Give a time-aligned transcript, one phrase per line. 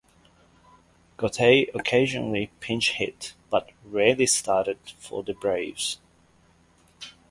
[1.19, 5.99] Gotay occasionally pinch hit, but rarely started for the Braves.